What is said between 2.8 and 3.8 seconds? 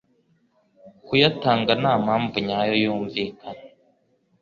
yumvikana